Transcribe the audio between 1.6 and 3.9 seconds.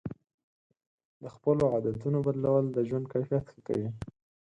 عادتونو بدلول د ژوند کیفیت ښه کوي.